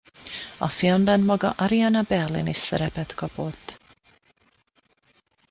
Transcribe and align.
A 0.57 0.67
filmben 0.69 1.19
maga 1.19 1.49
Ariana 1.57 2.01
Berlin 2.01 2.47
is 2.47 2.57
szerepet 2.57 3.13
kapott. 3.15 3.79